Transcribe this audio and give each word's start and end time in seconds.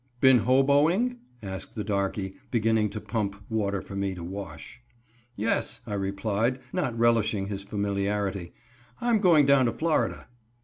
"Been 0.19 0.39
hoboing?" 0.45 1.17
asked 1.43 1.75
the 1.75 1.83
darkey, 1.83 2.33
beginning 2.49 2.89
to 2.89 2.99
pump 2.99 3.35
water 3.51 3.83
for 3.83 3.95
me 3.95 4.15
to 4.15 4.23
wash. 4.23 4.81
"Yes," 5.35 5.79
I 5.85 5.93
replied, 5.93 6.57
not 6.73 6.97
relishing 6.97 7.49
his 7.49 7.61
familiarity, 7.61 8.51
"I'm 8.99 9.19
going 9.19 9.45
down 9.45 9.67
to 9.67 9.73
Florida." 9.73 10.27